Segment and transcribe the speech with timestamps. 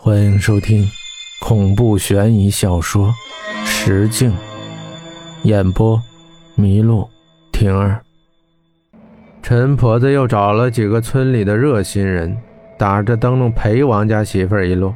[0.00, 0.88] 欢迎收听
[1.40, 3.12] 恐怖悬疑小说
[3.66, 4.30] 《石镜》，
[5.42, 6.00] 演播：
[6.56, 7.10] 麋鹿
[7.50, 8.00] 婷儿。
[9.42, 12.38] 陈婆子又找了几个村里的热心人，
[12.78, 14.94] 打着灯笼陪王家媳妇儿一路。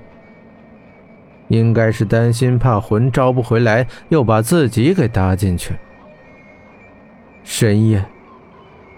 [1.49, 5.75] 应该是担心怕魂招不回来，又把自己给搭进去。
[7.43, 8.05] 深夜，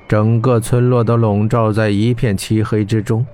[0.07, 3.27] 整个村落都笼罩在一片漆黑之中。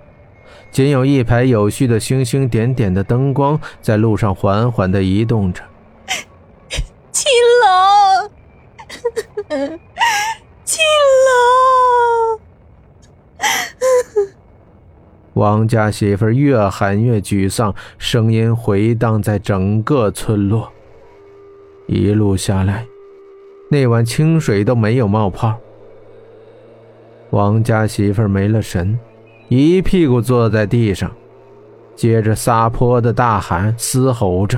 [0.70, 5.62] 仅有一排有序的星星点点的灯光在路上缓缓的移动着。
[7.10, 7.30] 青
[7.62, 8.30] 龙，
[10.64, 10.80] 青
[11.26, 12.40] 龙！
[15.34, 20.70] 王家媳妇越喊越沮丧，声音回荡在整个村落。
[21.86, 22.86] 一路下来，
[23.70, 25.58] 那碗清水都没有冒泡。
[27.30, 28.98] 王家媳妇没了神。
[29.50, 31.10] 一屁股坐在地上，
[31.96, 34.56] 接着撒泼的大喊、嘶吼着：“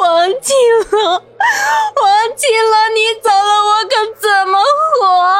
[0.00, 0.54] 王庆
[0.92, 1.20] 龙，王
[2.36, 4.54] 庆龙，你走了，我可怎么
[4.94, 5.34] 活啊？”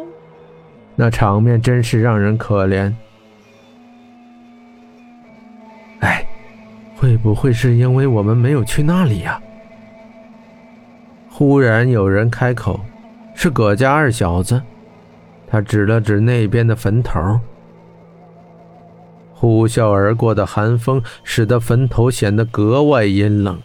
[0.96, 2.90] 那场面真是让人可怜。
[6.00, 6.26] 哎，
[6.96, 9.38] 会不会是因为我们没有去那里呀？
[11.30, 12.80] 忽然有人开口。
[13.42, 14.60] 是葛家二小子，
[15.48, 17.40] 他指了指那边的坟头。
[19.32, 23.58] 呼啸而过的寒风使得坟头显得格外阴冷。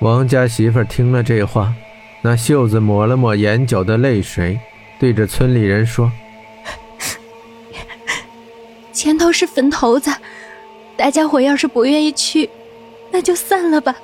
[0.00, 1.72] 王家媳妇听了这话，
[2.20, 4.60] 那袖子抹了抹眼角的泪水，
[5.00, 6.12] 对着村里人说
[8.92, 10.10] ：“前头是坟头子，
[10.94, 12.50] 大家伙要是不愿意去，
[13.10, 13.96] 那就散了吧。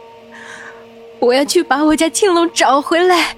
[1.18, 3.36] 我要去把我家青龙找回来。”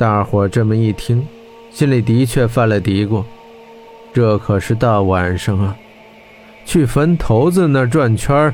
[0.00, 1.22] 大伙这么一听，
[1.70, 3.22] 心里的确犯了嘀咕：
[4.14, 5.76] 这可是大晚上啊，
[6.64, 8.50] 去坟头子那转圈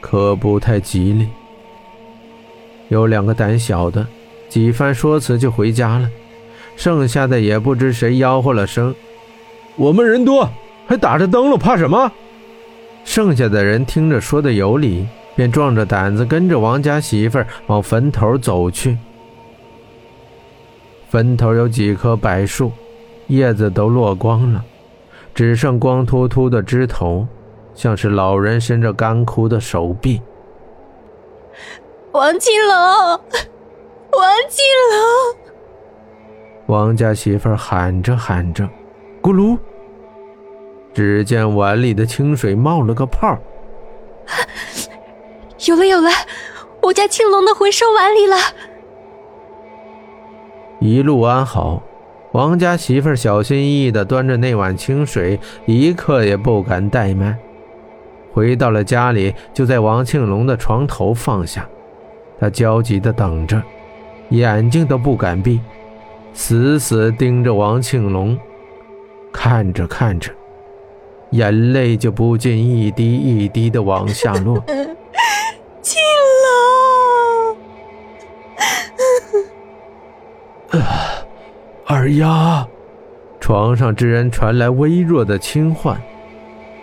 [0.00, 1.28] 可不太吉利。
[2.88, 4.04] 有两个胆小的，
[4.48, 6.08] 几番说辞就回家了；
[6.74, 8.92] 剩下的也不知谁吆喝了声
[9.78, 10.50] ：“我们人多，
[10.88, 12.10] 还打着灯笼，怕什么？”
[13.06, 18.98] 剩下的人听着说的有理，便壮着胆子跟着王家媳妇往坟头走去。
[21.16, 22.70] 坟头有几棵柏树，
[23.28, 24.62] 叶子都落光了，
[25.34, 27.26] 只剩光秃秃的枝头，
[27.74, 30.20] 像是老人伸着干枯的手臂。
[32.12, 33.20] 王金龙，王
[34.50, 34.62] 金
[34.92, 36.66] 龙！
[36.66, 38.68] 王家媳妇喊着喊着，
[39.22, 39.56] 咕噜，
[40.92, 43.38] 只见碗里的清水冒了个泡。
[45.64, 46.10] 有了有了，
[46.82, 48.36] 我家青龙的魂收碗里了。
[50.86, 51.82] 一路安好，
[52.30, 57.36] 王家媳妇小心翼翼地端着那碗清水，一刻也不敢怠慢。
[58.32, 61.68] 回到了家里，就在王庆龙的床头放下。
[62.38, 63.60] 他焦急地等着，
[64.28, 65.60] 眼睛都不敢闭，
[66.32, 68.38] 死死盯着王庆龙。
[69.32, 70.30] 看着看着，
[71.30, 74.62] 眼泪就不禁一滴一滴地往下落。
[82.06, 82.64] 二丫，
[83.40, 86.00] 床上之人传来微弱的轻唤。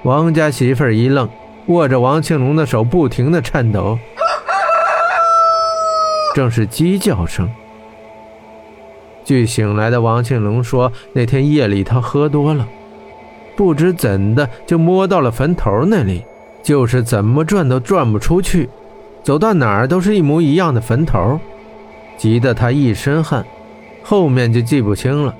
[0.03, 1.29] 王家媳妇一愣，
[1.67, 3.97] 握着王庆龙的手不停的颤抖，
[6.35, 7.49] 正是鸡叫声。
[9.23, 12.67] 据醒来的王庆龙说，那天夜里他喝多了，
[13.55, 16.25] 不知怎的就摸到了坟头那里，
[16.61, 18.69] 就是怎么转都转不出去，
[19.23, 21.39] 走到哪儿都是一模一样的坟头，
[22.17, 23.45] 急得他一身汗。
[24.03, 25.33] 后面就记不清了。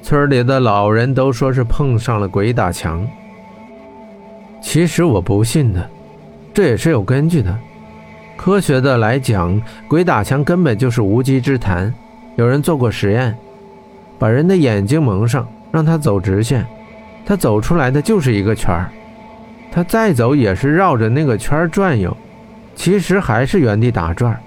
[0.00, 3.06] 村里的老人都说是碰上了鬼打墙。
[4.62, 5.90] 其实我不信的，
[6.54, 7.56] 这也是有根据的。
[8.36, 11.92] 科学的来讲，鬼打墙根本就是无稽之谈。
[12.36, 13.36] 有人做过实验，
[14.18, 16.64] 把人的眼睛蒙上，让他走直线，
[17.24, 18.88] 他走出来的就是一个圈儿。
[19.72, 22.16] 他再走也是绕着那个圈转悠，
[22.74, 24.38] 其实还是原地打转。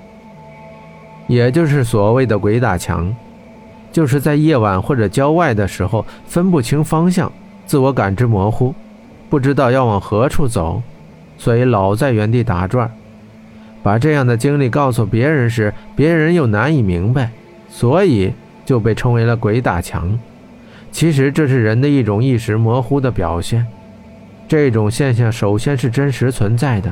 [1.30, 3.16] 也就是所谓的鬼打墙，
[3.92, 7.32] 就是在夜晚或者郊外的时候分不清方向，
[7.68, 8.74] 自我感知模糊，
[9.30, 10.82] 不知道要往何处走，
[11.38, 12.92] 所以老在原地打转。
[13.84, 17.30] 把这样的经历告诉别人时，别人又难以明白，
[17.70, 18.34] 所以
[18.66, 20.18] 就被称为了鬼打墙。
[20.92, 23.64] 其实这是人的一种意识模糊的表现。
[24.48, 26.92] 这种现象首先是真实存在的，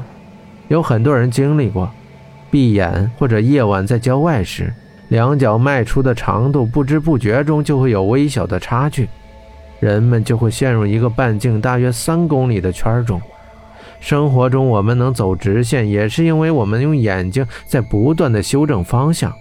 [0.68, 1.92] 有很多人经历过。
[2.50, 4.74] 闭眼或者夜晚在郊外时，
[5.10, 9.08] 两脚迈出的长度不知不觉中就会有微小的差距。
[9.80, 13.22] 人们就会陷入一个半径大约三公里的圈中。
[14.00, 19.34] 生活中，我们能走直线，也是因为我们用眼睛在不断的修正方向，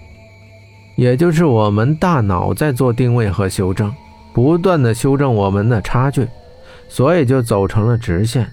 [0.94, 3.94] 也就是我们大脑在做定位和修正，
[4.32, 6.26] 不断的修正我们的差距，
[6.88, 8.50] 所以就走成了直线。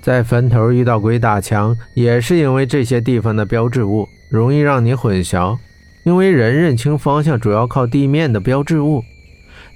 [0.00, 5.58] 在坟头遇到鬼打墙，也是因为这些地方的标志物容易让你混淆，
[6.04, 9.04] 因为人认清方向主要靠地面的标志物，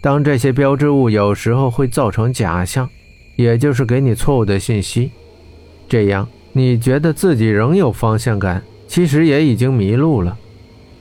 [0.00, 2.88] 当这些标志物有时候会造成假象，
[3.36, 5.10] 也就是给你错误的信息。
[5.88, 10.36] 这样，你觉得自己仍有方向感，其实也已经迷路了。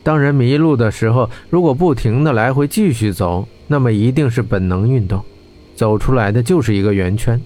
[0.03, 5.23] 当人迷路的时候，如果不停的来回继续走，那么一定是本能运动，
[5.75, 7.39] 走出来的就是一个圆圈。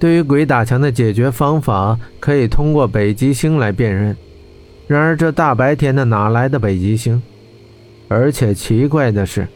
[0.00, 4.16] 对于鬼打墙的解决方法，可以通过北极星来辨认。
[4.88, 7.22] 然而这大白天的哪来的北极星？
[8.08, 9.46] 而且奇怪的是，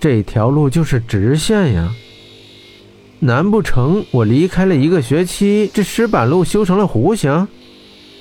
[0.00, 1.90] 这条路就是直线呀。
[3.20, 7.46] 难不成我离开了一个学期，这石板路修成了弧形？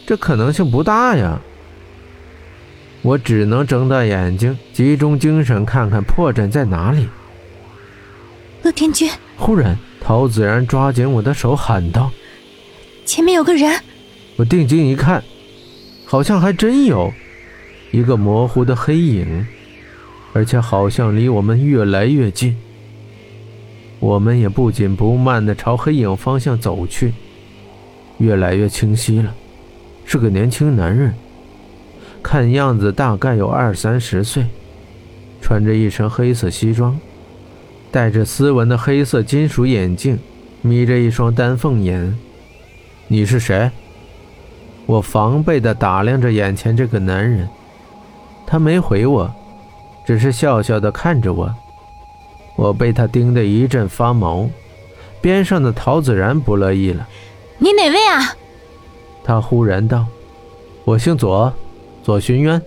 [0.06, 1.42] 这可能性不大呀。
[3.02, 7.10] 我只能睁大眼睛，集中精神看看破绽在哪里。
[8.64, 12.10] 乐天君，忽然，陶子然抓紧我的手喊道
[13.06, 13.70] ：“前面有个人！”
[14.38, 15.22] 我定睛一看，
[16.06, 17.12] 好像还真有
[17.92, 19.46] 一个模糊的黑影，
[20.32, 22.56] 而且好像离我们越来越近。
[24.00, 27.14] 我们也不紧不慢地朝黑影方向走去，
[28.20, 29.36] 越来越清晰了，
[30.06, 31.14] 是个年轻男人，
[32.24, 34.46] 看样子大概有二三十岁，
[35.42, 36.98] 穿着一身黑色西装，
[37.94, 40.18] 戴着斯文的黑色金属眼镜，
[40.64, 42.18] 眯着一双丹凤眼。
[43.08, 43.70] 你是谁？
[44.88, 47.48] 我防备地打量着眼前这个男人，
[48.48, 49.32] 他没回我，
[50.08, 51.54] 只是笑笑地看着我。
[52.56, 54.50] 我被他盯得一阵发毛，
[55.22, 57.08] 边上的陶子然不乐意了
[57.62, 58.36] ：“你哪位啊？”
[59.24, 60.08] 他忽然道
[60.84, 61.54] ：“我姓左，
[62.02, 62.60] 左寻渊。”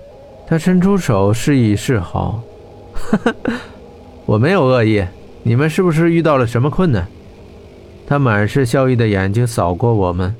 [0.46, 2.40] 他伸出手示意示好
[2.94, 3.34] ：“哈哈，
[4.26, 5.04] 我没有恶意，
[5.44, 7.06] 你们是不是遇到了什么困难？”
[8.06, 10.34] 他满是笑意的眼睛扫过我们。